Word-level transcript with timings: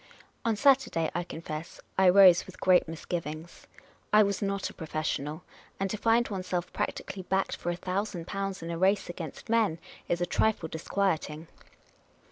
On 0.43 0.55
Saturday, 0.55 1.11
I 1.13 1.23
confess, 1.23 1.79
I 1.95 2.09
rose 2.09 2.47
with 2.47 2.59
great 2.59 2.87
misgivings. 2.87 3.67
I 4.11 4.23
was 4.23 4.41
not 4.41 4.67
a 4.67 4.73
professional; 4.73 5.43
and 5.79 5.91
to 5.91 5.95
find 5.97 6.27
oneself 6.27 6.73
practically 6.73 7.21
backed 7.21 7.55
for 7.55 7.69
a 7.69 7.75
thousand 7.75 8.25
pounds 8.25 8.63
in 8.63 8.71
a 8.71 8.79
race 8.79 9.09
against 9.11 9.47
men 9.47 9.77
is 10.09 10.19
a 10.19 10.25
trifle 10.25 10.69
dis 10.69 10.87
quieting. 10.87 11.47